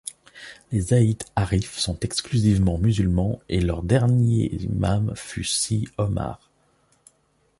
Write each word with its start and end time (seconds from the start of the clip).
Les 0.71 0.93
Aït 0.95 1.27
Arif 1.35 1.77
sont 1.77 1.99
exclusivement 1.99 2.79
musulmans 2.79 3.39
et 3.49 3.61
leur 3.61 3.83
dernier 3.83 4.47
imam 4.55 5.11
fut 5.15 5.43
Si 5.43 5.87
Omar. 5.99 6.49